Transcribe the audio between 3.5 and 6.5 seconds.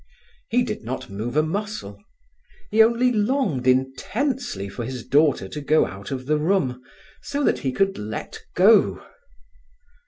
intensely for his daughter to go out of the